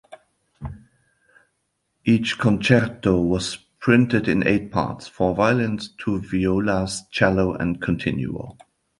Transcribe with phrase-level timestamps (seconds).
[2.05, 8.57] Each concerto was printed in eight parts: four violins, two violas, cello and continuo.